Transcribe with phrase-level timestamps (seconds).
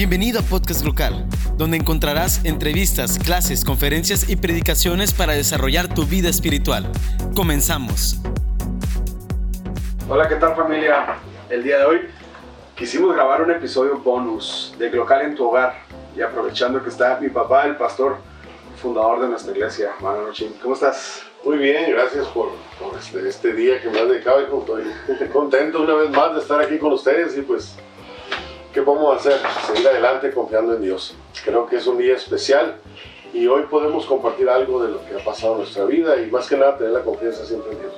[0.00, 1.26] Bienvenido a Podcast Local,
[1.58, 6.90] donde encontrarás entrevistas, clases, conferencias y predicaciones para desarrollar tu vida espiritual.
[7.36, 8.16] Comenzamos.
[10.08, 11.18] Hola, ¿qué tal familia?
[11.50, 11.98] El día de hoy
[12.74, 15.74] quisimos grabar un episodio bonus de Local en tu hogar
[16.16, 18.16] y aprovechando que está mi papá, el pastor,
[18.80, 20.54] fundador de nuestra iglesia, Manuel Chin.
[20.62, 21.24] ¿Cómo estás?
[21.44, 25.82] Muy bien, gracias por, por este, este día que me has dedicado y estoy contento
[25.82, 27.76] una vez más de estar aquí con ustedes y pues
[28.72, 29.40] ¿Qué podemos hacer?
[29.66, 31.16] Seguir adelante confiando en Dios.
[31.44, 32.76] Creo que es un día especial
[33.32, 36.48] y hoy podemos compartir algo de lo que ha pasado en nuestra vida y más
[36.48, 37.92] que nada tener la confianza siempre en Dios.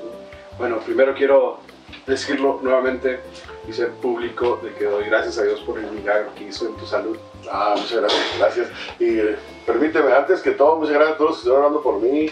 [0.56, 1.59] Bueno, primero quiero
[2.06, 3.20] decirlo nuevamente
[3.69, 6.75] y ser público de que doy gracias a Dios por el milagro que hizo en
[6.77, 7.19] tu salud.
[7.50, 8.69] Ah, muchas gracias, gracias.
[8.98, 9.36] Y eh,
[9.66, 12.30] permíteme, antes que todo, muchas gracias a todos los que están orando por mí.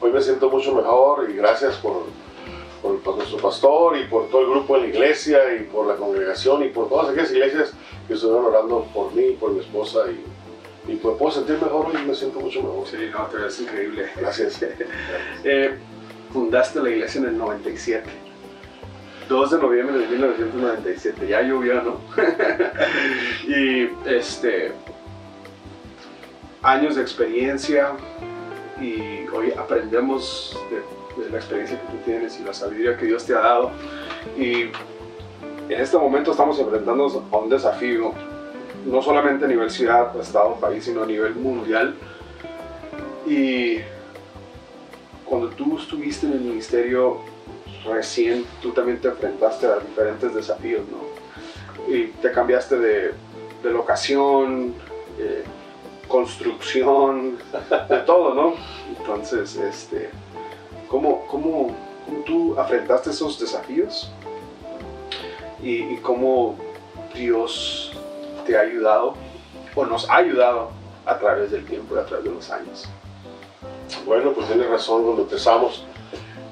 [0.00, 2.02] Hoy me siento mucho mejor y gracias por
[3.46, 6.88] pastor y por todo el grupo de la iglesia y por la congregación y por
[6.88, 7.72] todas aquellas iglesias
[8.08, 12.04] que estuvieron orando por mí, por mi esposa y, y pues puedo sentir mejor y
[12.04, 12.88] me siento mucho mejor.
[12.88, 14.10] Sí, no, te ves increíble.
[14.16, 14.60] Gracias.
[15.44, 15.78] eh,
[16.32, 18.10] fundaste la iglesia en el 97.
[19.28, 22.00] 2 de noviembre de 1997, ya llovió, ¿no?
[23.48, 24.72] y este,
[26.62, 27.92] años de experiencia
[28.80, 30.56] y hoy aprendemos
[31.16, 33.70] de la experiencia que tú tienes y la sabiduría que Dios te ha dado.
[34.36, 34.70] Y
[35.68, 38.12] en este momento estamos enfrentándonos a un desafío,
[38.84, 41.94] no solamente a nivel ciudad, estado, país, sino a nivel mundial.
[43.26, 43.78] Y
[45.24, 47.20] cuando tú estuviste en el ministerio
[47.84, 51.92] recién, tú también te enfrentaste a diferentes desafíos, ¿no?
[51.92, 53.12] Y te cambiaste de,
[53.62, 54.74] de locación,
[55.18, 55.44] eh,
[56.08, 57.38] construcción,
[57.88, 58.54] de todo, ¿no?
[58.98, 60.10] Entonces, este,
[60.88, 61.74] ¿Cómo, cómo,
[62.24, 64.10] tú afrontaste esos desafíos?
[65.60, 66.56] Y, cómo
[67.12, 67.92] Dios
[68.46, 69.14] te ha ayudado
[69.74, 70.70] o nos ha ayudado
[71.04, 72.88] a través del tiempo y a través de los años.
[74.04, 75.84] Bueno, pues tienes razón cuando empezamos.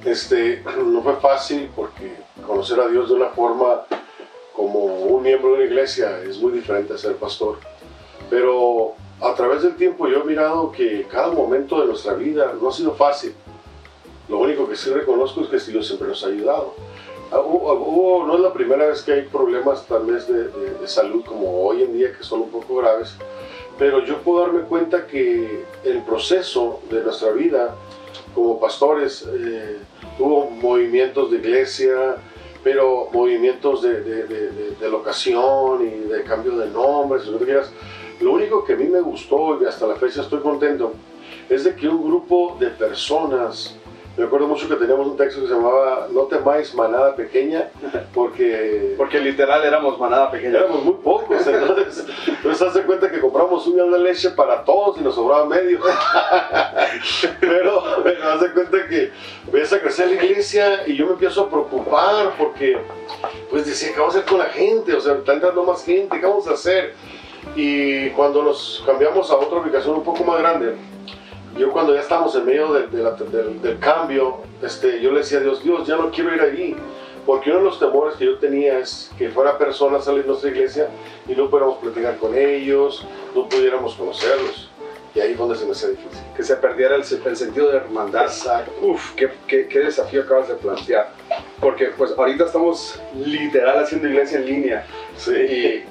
[0.04, 3.84] Este, no fue fácil porque conocer a Dios de una forma
[4.52, 7.58] como un miembro de una iglesia es muy diferente a ser pastor.
[8.28, 12.68] Pero a través del tiempo yo he mirado que cada momento de nuestra vida no
[12.68, 13.34] ha sido fácil.
[14.28, 16.74] Lo único que sí reconozco es que Dios siempre nos ha ayudado.
[17.30, 21.82] Ah, no es la primera vez que hay problemas tal vez de, salud como hoy
[21.82, 23.16] en día que son un poco graves,
[23.78, 27.74] pero yo puedo darme cuenta que el proceso de nuestra vida
[28.34, 29.78] como pastores eh,
[30.18, 32.16] hubo movimientos de iglesia,
[32.64, 37.60] pero movimientos de, de, locación y de cambio de nombres, lo que
[38.20, 40.94] Lo único que a mí me gustó y hasta la fecha estoy contento
[41.48, 43.76] es de que un grupo de personas
[44.16, 47.68] me acuerdo mucho que teníamos un texto que se llamaba No temáis manada pequeña,
[48.14, 48.94] porque...
[48.96, 50.58] Porque literal éramos manada pequeña.
[50.58, 55.00] Éramos muy pocos, entonces, entonces hace cuenta que compramos un de leche para todos y
[55.00, 55.80] nos sobraba medio.
[57.40, 59.10] pero, pero hace cuenta que
[59.46, 62.78] empieza a crecer la iglesia y yo me empiezo a preocupar porque,
[63.50, 64.94] pues decía, ¿qué vamos a hacer con la gente?
[64.94, 66.94] O sea, está entrando más gente, ¿qué vamos a hacer?
[67.56, 70.76] Y cuando nos cambiamos a otra ubicación un poco más grande,
[71.58, 75.86] yo cuando ya estábamos en medio del, cambio, este, yo le decía a Dios, Dios,
[75.86, 76.76] ya no quiero ir allí,
[77.24, 80.28] porque uno de los temores que yo tenía es que fuera persona a salir de
[80.28, 80.88] nuestra iglesia
[81.28, 84.70] y no pudiéramos platicar con ellos, no pudiéramos conocerlos.
[85.14, 86.20] Y ahí es donde se me hacía difícil.
[86.36, 88.24] Que se perdiera el, sentido de hermandad.
[88.24, 88.72] Exacto.
[88.82, 91.12] Uf, qué, qué, qué, desafío acabas de plantear.
[91.60, 94.86] Porque pues ahorita estamos literal haciendo iglesia en línea.
[95.16, 95.30] Sí.
[95.30, 95.84] Y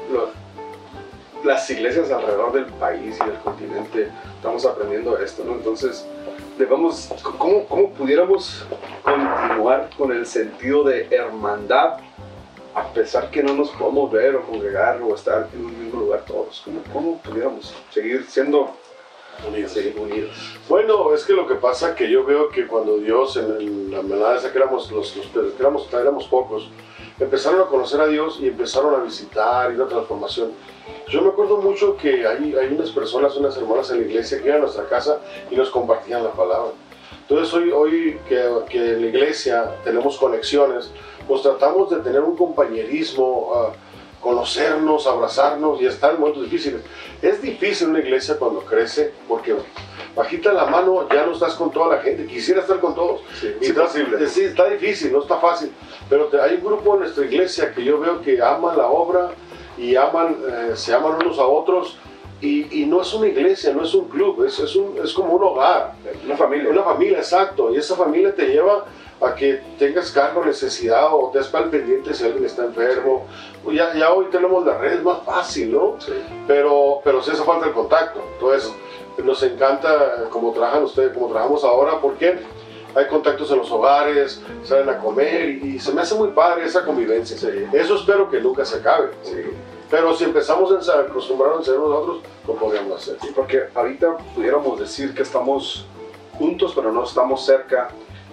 [1.44, 5.54] las iglesias alrededor del país y del continente estamos aprendiendo esto, ¿no?
[5.54, 6.06] Entonces,
[6.58, 8.66] debemos, ¿cómo, ¿cómo pudiéramos
[9.04, 12.00] continuar con el sentido de hermandad
[12.76, 16.24] a pesar que no nos podemos ver o congregar o estar en un mismo lugar
[16.26, 16.62] todos?
[16.66, 18.72] ¿Cómo, cómo pudiéramos seguir siendo
[19.48, 19.76] unidos.
[19.98, 20.60] unidos.
[20.70, 24.38] Bueno, es que lo que pasa que yo veo que cuando Dios, en, la manada
[24.38, 26.70] esa que éramos, los, los, que éramos, éramos pocos,
[27.20, 30.52] empezaron a conocer a Dios y empezaron a visitar y una transformación.
[31.14, 34.48] Yo me acuerdo mucho que hay, hay unas personas, unas hermanas en la iglesia que
[34.48, 35.20] iban a nuestra casa
[35.52, 36.72] y nos compartían la palabra.
[37.22, 40.90] Entonces hoy, hoy que, que en la iglesia tenemos conexiones,
[41.28, 46.82] pues tratamos de tener un compañerismo, uh, conocernos, abrazarnos y estar en momentos difíciles.
[47.22, 49.56] Es difícil una iglesia cuando crece porque
[50.16, 53.22] bajita la mano ya no estás con toda la gente, quisiera estar con todos.
[53.40, 55.72] Sí, y está, sí, está difícil, no está fácil,
[56.10, 59.30] pero hay un grupo en nuestra iglesia que yo veo que ama la obra,
[59.78, 61.98] y aman, eh, se aman unos a otros.
[62.42, 65.36] Y, y, no es una iglesia, no es un club, es, es, un, es como
[65.36, 65.94] un hogar.
[66.26, 66.70] Una familia.
[66.70, 67.74] Una familia, exacto.
[67.74, 68.84] Y esa familia te lleva
[69.22, 73.26] a que tengas cargo, necesidad o te al pendiente si alguien está enfermo.
[73.64, 75.96] Pues ya, ya hoy tenemos las redes más fácil, ¿no?
[76.00, 76.12] Sí.
[76.46, 78.22] Pero, pero sí hace falta el contacto.
[78.34, 78.74] Entonces,
[79.24, 82.40] nos encanta como trabajan ustedes, como trabajamos ahora, porque
[82.96, 86.86] hay contactos en los hogares, salen a comer y, se me hace muy padre esa
[86.86, 87.36] convivencia.
[87.74, 89.10] Eso espero que nunca se acabe.
[89.90, 93.18] Pero si empezamos a acostumbrarnos a ser nosotros, lo podríamos hacer.
[93.22, 95.86] Sí, porque ahorita pudiéramos decir que estamos
[96.38, 97.90] juntos, pero no estamos cerca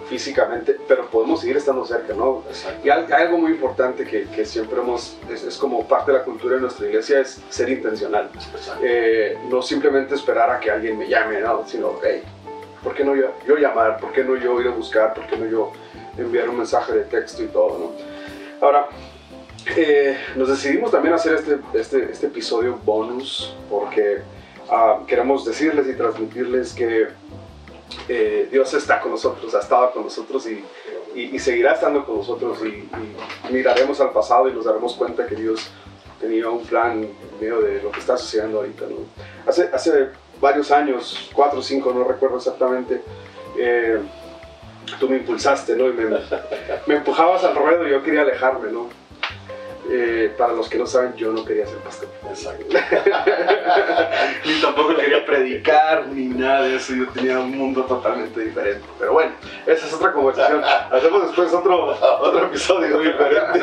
[0.09, 2.43] físicamente, pero podemos seguir estando cerca, ¿no?
[2.83, 6.61] Y algo muy importante que, que siempre hemos, es, como parte de la cultura de
[6.61, 8.29] nuestra iglesia, es ser intencional.
[8.81, 11.65] Eh, no simplemente esperar a que alguien me llame, ¿no?
[11.65, 12.23] Sino, hey,
[12.83, 13.99] ¿por qué no yo, yo llamar?
[13.99, 15.13] ¿Por qué no yo ir a buscar?
[15.13, 15.71] ¿Por qué no yo
[16.17, 18.65] enviar un mensaje de texto y todo, ¿no?
[18.65, 18.87] Ahora,
[19.75, 24.21] eh, nos decidimos también hacer este, este, este episodio bonus porque
[24.69, 27.07] ah, queremos decirles y transmitirles que
[28.07, 30.63] eh, Dios está con nosotros, ha estado con nosotros y,
[31.15, 32.89] y, seguirá estando con nosotros y,
[33.51, 35.69] miraremos al pasado y nos daremos cuenta que Dios
[36.19, 38.85] tenía un plan en medio de lo que está sucediendo ahorita.
[38.85, 38.95] ¿no?
[39.45, 40.09] Hace, hace
[40.41, 43.03] varios años, cuatro o cinco, no recuerdo exactamente,
[43.57, 43.99] eh,
[44.99, 45.87] tú me impulsaste, ¿no?
[45.87, 46.05] Y me,
[46.87, 48.89] me empujabas al ruedo y yo quería alejarme, ¿no?
[49.89, 52.07] Eh, para los que no saben, yo no quería ser pastor.
[52.29, 52.65] Exacto.
[54.45, 56.93] ni tampoco quería predicar, ni nada de eso.
[56.93, 58.87] Yo tenía un mundo totalmente diferente.
[58.99, 59.31] Pero bueno,
[59.65, 60.63] esa es otra conversación.
[60.63, 63.61] Hacemos después otro, otro episodio diferente.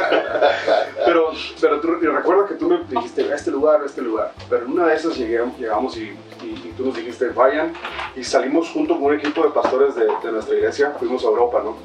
[1.05, 1.31] pero
[1.61, 4.33] pero tú, recuerdo que tú me dijiste, a este lugar, a este lugar.
[4.51, 7.73] Pero en una de esas llegamos y, y, tú nos dijiste, vayan.
[8.17, 10.95] Y salimos junto con un equipo de pastores de, de nuestra iglesia.
[10.99, 11.77] Fuimos a Europa, ¿no?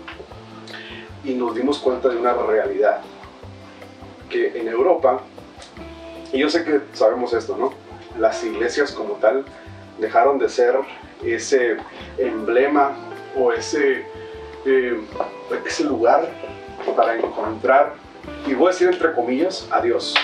[1.24, 3.02] Y nos dimos cuenta de una realidad
[4.34, 5.22] que en Europa,
[6.32, 7.74] y yo sé que sabemos esto, ¿no?
[8.20, 9.46] Las iglesias como tal
[10.00, 10.76] dejaron de ser
[11.24, 11.78] ese
[12.18, 12.96] emblema
[13.38, 14.06] o ese,
[14.66, 15.00] eh,
[15.66, 16.28] ese lugar
[16.98, 17.94] para encontrar,
[18.48, 20.16] y voy a decir entre comillas, a Dios.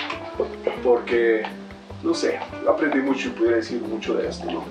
[0.82, 1.42] Porque,
[2.02, 4.64] no sé, aprendí mucho y pudiera decir mucho de esto, ¿no?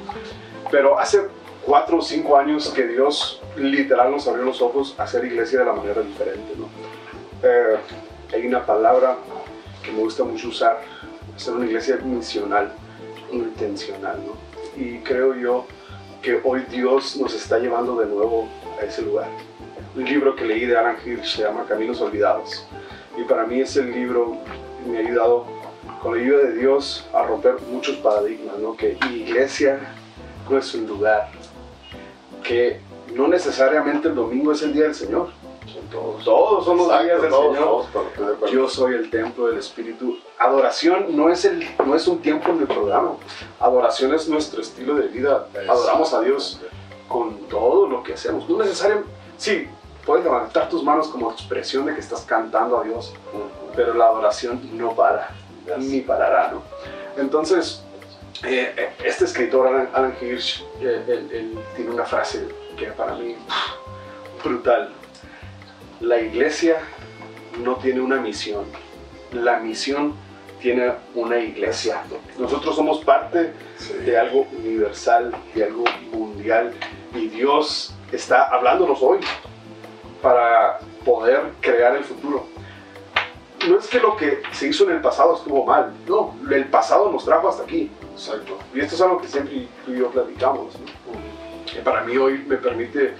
[0.69, 1.21] Pero hace
[1.65, 5.65] cuatro o cinco años que Dios literal nos abrió los ojos a hacer iglesia de
[5.65, 6.67] la manera diferente, ¿no?
[7.43, 7.77] Eh,
[8.33, 9.17] hay una palabra
[9.83, 10.81] que me gusta mucho usar,
[11.35, 12.71] hacer una iglesia misional,
[13.31, 14.33] intencional, ¿no?
[14.81, 15.65] Y creo yo
[16.21, 18.47] que hoy Dios nos está llevando de nuevo
[18.79, 19.29] a ese lugar.
[19.95, 22.65] Un libro que leí de Alan Hirsch se llama Caminos Olvidados.
[23.17, 24.37] Y para mí ese libro
[24.85, 25.45] me ha ayudado
[26.01, 28.75] con la ayuda de Dios a romper muchos paradigmas, ¿no?
[28.75, 29.79] Que iglesia
[30.49, 31.29] no es un lugar,
[32.43, 32.79] que
[33.13, 35.31] no necesariamente el domingo es el día del Señor,
[35.89, 36.23] todos.
[36.23, 37.85] Todos somos días del Señor.
[38.51, 40.17] Yo soy el templo del Espíritu.
[40.37, 43.13] Adoración no es, el, no es un tiempo en el programa.
[43.59, 45.47] Adoración es nuestro estilo de vida.
[45.67, 46.61] Adoramos a Dios
[47.07, 48.47] con todo lo que hacemos.
[48.49, 49.67] No necesariamente, sí,
[50.05, 53.13] puedes levantar tus manos como expresión de que estás cantando a Dios,
[53.75, 55.29] pero la adoración no para,
[55.77, 56.61] ni parará, ¿no?
[57.17, 57.83] Entonces,
[58.43, 62.47] eh, eh, este escritor, Alan, Hirsch, eh, él tiene una frase
[62.77, 63.35] que para mí
[64.43, 64.89] brutal
[65.99, 66.77] la iglesia
[67.63, 68.65] no tiene una misión,
[69.31, 70.13] la misión
[70.61, 72.03] tiene una iglesia.
[72.37, 73.53] Nosotros somos parte
[74.05, 76.73] de algo universal, de algo mundial,
[77.13, 79.19] y Dios está hablándonos hoy
[80.21, 82.45] para poder crear el futuro.
[83.67, 87.11] No es que lo que se hizo en el pasado estuvo mal, no, el pasado
[87.11, 87.91] nos trajo hasta aquí.
[88.13, 88.57] Exacto.
[88.73, 90.73] Y esto es algo que siempre tú y yo platicamos.
[91.83, 93.13] para mí hoy me permite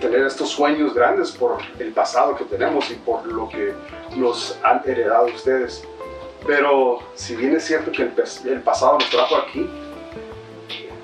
[0.00, 3.72] tener estos sueños grandes por el pasado que tenemos y por lo que
[4.16, 5.84] nos han heredado ustedes.
[6.46, 9.68] Pero si bien es cierto que el, pasado nos trajo aquí,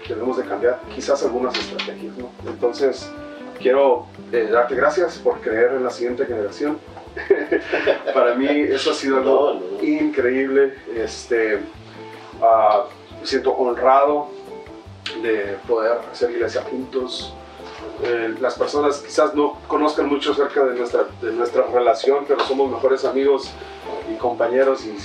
[0.09, 2.17] debemos de cambiar quizás algunas estrategias.
[2.17, 2.31] ¿no?
[2.47, 3.09] Entonces,
[3.61, 6.79] quiero eh, darte gracias por creer en la siguiente generación.
[8.15, 10.75] Para mí eso ha sido algo increíble.
[10.95, 11.57] Este,
[12.41, 14.29] uh, me siento honrado
[15.23, 17.33] de poder hacer iglesia juntos,
[18.03, 22.71] eh, las personas quizás no conozcan mucho acerca de nuestra, de nuestra relación, pero somos
[22.71, 23.51] mejores amigos
[24.11, 24.97] y compañeros y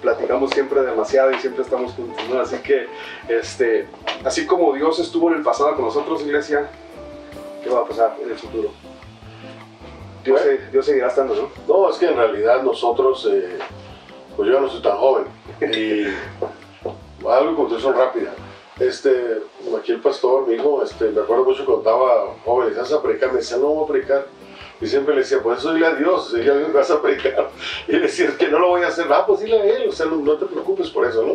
[0.00, 2.86] platicamos siempre demasiado y siempre estamos juntos, Así que,
[3.28, 3.88] este,
[4.24, 6.70] así como Dios estuvo en el pasado con nosotros, iglesia,
[7.62, 8.70] ¿qué va a pasar en el futuro?
[10.24, 11.50] Dios, Dios seguirá estando, ¿no?
[11.66, 13.58] No, es que en realidad nosotros, eh,
[14.36, 15.24] pues yo no soy tan joven
[15.60, 16.06] y
[17.26, 18.32] algo contestación rápida
[18.80, 19.42] este,
[19.76, 23.32] aquí el pastor, mi hijo, este, me acuerdo mucho cuando estaba joven, vas a predicar,
[23.32, 24.26] me decía, no voy a predicar.
[24.80, 27.50] Y siempre le decía, pues eso dile a Dios, dile a Dios vas a predicar.
[27.88, 29.92] Y le decía, que no lo voy a hacer, ah, pues dile a Él, o
[29.92, 31.34] sea, no, te preocupes por eso, ¿no?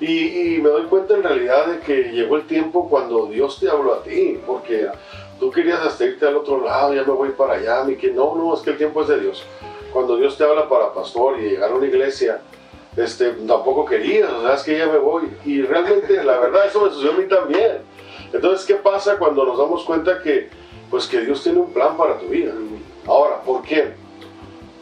[0.00, 3.70] Y, y, me doy cuenta en realidad de que llegó el tiempo cuando Dios te
[3.70, 4.88] habló a ti, porque
[5.40, 8.34] tú querías hasta irte al otro lado, ya me voy para allá, mi que no,
[8.34, 9.44] no, es que el tiempo es de Dios.
[9.92, 12.42] Cuando Dios te habla para pastor y llegar a una iglesia,
[12.98, 15.30] este, tampoco querías, o sea, es que ya me voy.
[15.44, 17.78] Y realmente, la verdad, eso me sucedió a mí también.
[18.32, 20.48] Entonces, ¿qué pasa cuando nos damos cuenta que,
[20.90, 22.52] pues, que Dios tiene un plan para tu vida?
[23.06, 23.94] Ahora, ¿por qué?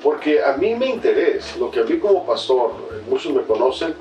[0.03, 2.73] Porque a mí me interesa, lo que a mí como pastor,
[3.09, 3.95] muchos me conocen,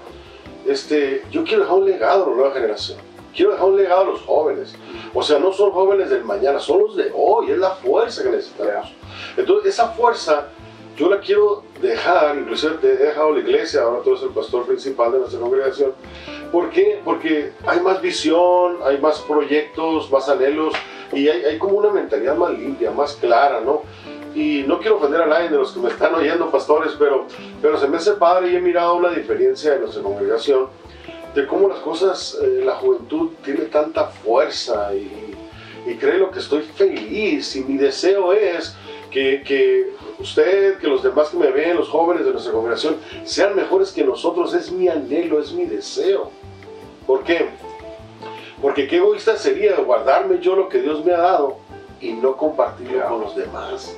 [0.66, 2.98] este, yo quiero dejar un legado a la nueva generación.
[3.36, 4.74] Quiero dejar un legado a los jóvenes.
[5.14, 8.30] O sea, no son jóvenes del mañana, son los de hoy, es la fuerza que
[8.30, 8.94] necesitamos.
[9.36, 10.48] Entonces, esa fuerza
[10.96, 14.66] yo la quiero dejar, inclusive te he dejado la iglesia, ahora tú eres el pastor
[14.66, 15.92] principal de nuestra congregación.
[16.52, 17.02] ¿Por qué?
[17.04, 20.74] Porque hay más visión, hay más proyectos, más anhelos
[21.12, 23.84] y hay, hay como una mentalidad más limpia, más clara, ¿no?
[24.34, 27.26] Y no quiero ofender a nadie de los que me están oyendo, pastores, pero,
[27.62, 30.68] pero se me hace padre y he mirado una diferencia en nuestra congregación
[31.34, 35.36] de cómo las cosas, eh, la juventud tiene tanta fuerza y,
[35.86, 38.76] y creo que estoy feliz y mi deseo es
[39.12, 39.94] que, que,
[40.26, 44.04] usted, que los demás que me ven, los jóvenes de nuestra congregación, sean mejores que
[44.04, 44.54] nosotros.
[44.54, 46.32] Es mi anhelo, es mi deseo.
[47.08, 47.50] ¿Por qué?
[48.62, 51.58] Porque qué egoísta sería guardarme yo lo que Dios me ha dado
[52.02, 53.96] y no compartirlo con los demás.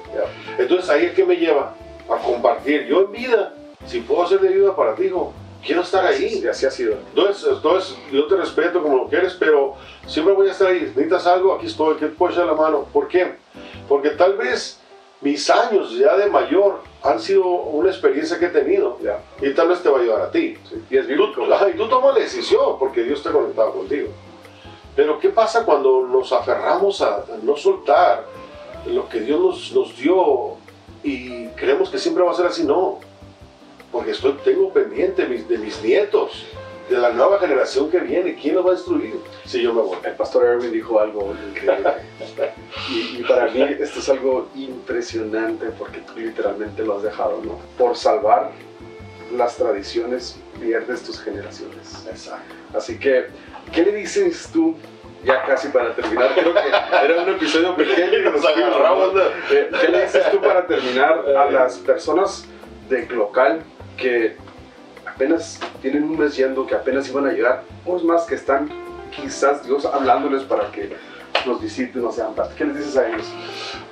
[0.57, 1.73] Entonces ahí es que me lleva
[2.09, 2.85] a compartir.
[2.85, 3.53] Yo en vida,
[3.85, 5.33] si puedo ser de ayuda para ti, hijo,
[5.65, 6.41] quiero estar ahí.
[6.43, 6.95] Y así ha sido.
[7.09, 10.81] Entonces, entonces, yo te respeto como lo quieres, pero siempre voy a estar ahí.
[10.81, 12.87] Necesitas algo, aquí estoy, que te puedo echar la mano.
[12.91, 13.35] ¿Por qué?
[13.87, 14.79] Porque tal vez
[15.21, 19.19] mis años ya de mayor han sido una experiencia que he tenido Ya.
[19.41, 20.57] y tal vez te va a ayudar a ti.
[20.69, 20.75] Sí.
[20.89, 21.53] Y es Tú, bíblico.
[21.53, 24.09] ajá, y tú tomas la decisión porque Dios está conectado contigo.
[24.95, 28.25] Pero ¿qué pasa cuando nos aferramos a, a no soltar
[28.87, 30.55] lo que Dios nos, nos dio
[31.03, 32.63] y creemos que siempre va a ser así?
[32.63, 32.99] No,
[33.91, 36.45] porque estoy, tengo pendiente mis- de mis nietos,
[36.89, 38.35] de la nueva generación que viene.
[38.35, 39.15] ¿Quién los va a destruir
[39.45, 39.97] si yo me voy?
[40.03, 41.93] El pastor Erwin dijo algo increíble.
[42.89, 47.59] y, y para mí esto es algo impresionante porque tú literalmente lo has dejado, ¿no?
[47.77, 48.51] Por salvar
[49.35, 52.05] las tradiciones pierdes tus generaciones.
[52.09, 52.53] Exacto.
[52.75, 53.27] Así que,
[53.73, 54.75] ¿qué le dices tú?
[55.23, 56.59] Ya casi para terminar, creo que
[57.03, 58.19] era un episodio pequeño.
[58.19, 59.13] y Nos agarramos.
[59.51, 62.45] Eh, ¿Qué le dices tú para terminar a las personas
[62.87, 63.61] de local
[63.97, 64.37] que
[65.17, 68.69] apenas tienen un mes yendo, que apenas iban a llegar, unos más que están
[69.09, 70.95] quizás Dios hablándoles para que
[71.43, 72.53] nos visiten, nos sean parte?
[72.55, 73.25] ¿Qué les dices a ellos?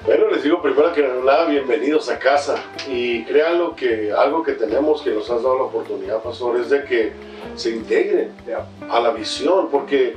[0.05, 2.57] Bueno, les digo primero que nada, bienvenidos a casa.
[2.87, 6.83] Y créanlo que algo que tenemos, que nos has dado la oportunidad, pastor, es de
[6.83, 7.13] que
[7.55, 8.31] se integren
[8.87, 10.15] a la visión, porque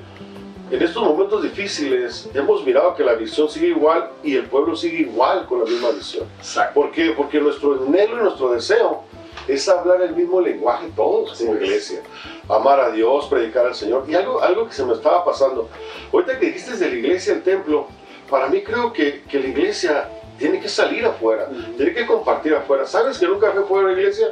[0.70, 4.98] en estos momentos difíciles hemos mirado que la visión sigue igual y el pueblo sigue
[4.98, 6.26] igual con la misma visión.
[6.36, 6.74] Exacto.
[6.78, 7.14] ¿Por qué?
[7.16, 9.04] Porque nuestro anhelo y nuestro deseo
[9.46, 11.64] es hablar el mismo lenguaje todos Así como es.
[11.64, 12.00] iglesia.
[12.48, 14.04] Amar a Dios, predicar al Señor.
[14.08, 15.68] Y algo, algo que se me estaba pasando.
[16.12, 17.86] Ahorita que dijiste de la iglesia al templo,
[18.30, 21.72] para mí creo que, que la iglesia tiene que salir afuera, Ujú.
[21.76, 22.86] tiene que compartir afuera.
[22.86, 24.28] ¿Sabes que nunca fui fuera de la iglesia?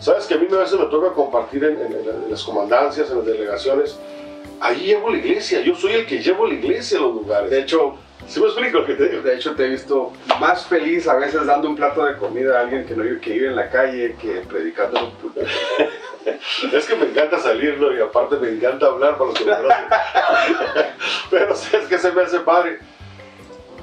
[0.00, 1.92] ¿Sabes que a mí a veces me toca compartir en, en-
[2.24, 3.98] en las comandancias, en las delegaciones?
[4.60, 7.50] Ahí llevo la iglesia, yo soy el que llevo la iglesia a los lugares.
[7.50, 7.96] De hecho,
[8.28, 9.22] ¿Sí me explico lo que te digo?
[9.22, 12.62] de hecho te he visto más feliz a veces dando un plato de comida a
[12.62, 15.46] alguien que, no, vive- que vive en la calle que predicando en un púlpito.
[16.72, 17.92] Es que me encanta salir, ¿no?
[17.94, 19.84] Y aparte me encanta hablar para los que me conocen.
[21.30, 22.78] Pero ¿sabes qué se me hace padre?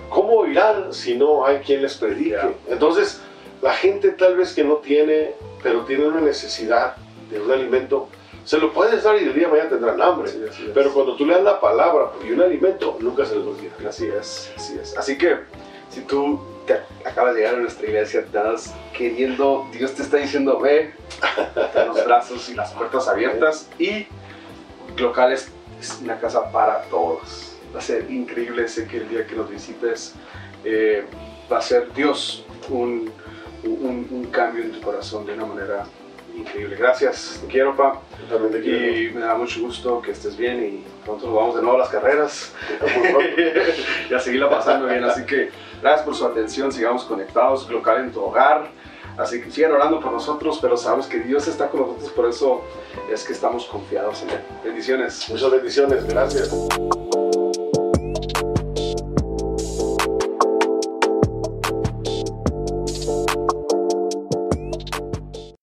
[0.10, 2.40] ¿Cómo irán si no hay quien les predique?
[2.68, 3.22] Entonces,
[3.62, 6.96] la gente tal vez que no tiene, pero tiene una necesidad
[7.30, 8.10] de un alimento,
[8.44, 10.32] se lo puedes dar y el día de mañana tendrán hambre.
[10.32, 10.72] Sí.
[10.74, 13.72] Pero cuando tú le das la palabra y un alimento, nunca se les olvida.
[13.88, 14.98] Así es, así es.
[14.98, 15.38] Así que
[15.90, 20.18] si tú te acabas de llegar a nuestra iglesia, te estás queriendo, Dios te está
[20.18, 20.94] diciendo, ve,
[21.88, 24.08] los brazos y las puertas abiertas y
[24.98, 27.56] locales es una casa para todos.
[27.74, 30.14] Va a ser increíble, sé que el día que nos visites
[30.64, 31.06] eh,
[31.52, 33.12] va a ser Dios un,
[33.64, 35.86] un, un cambio en tu corazón de una manera
[36.42, 36.76] increíble.
[36.76, 38.00] Gracias, te quiero, pa.
[38.20, 38.98] Yo también te quiero.
[38.98, 41.80] Y me da mucho gusto que estés bien y pronto nos vamos de nuevo a
[41.80, 42.54] las carreras
[44.10, 45.04] y a seguirla pasando bien.
[45.04, 45.50] Así que
[45.82, 48.70] gracias por su atención, sigamos conectados, local en tu hogar.
[49.18, 52.62] Así que sigan orando por nosotros, pero sabemos que Dios está con nosotros, por eso
[53.12, 54.40] es que estamos confiados en Él.
[54.64, 55.30] Bendiciones.
[55.30, 56.50] Muchas bendiciones, gracias.